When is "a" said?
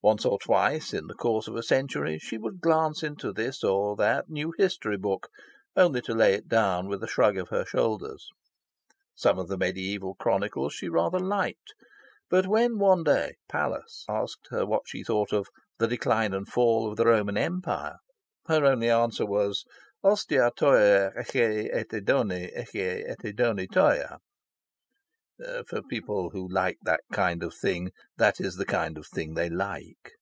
1.56-1.62, 7.02-7.08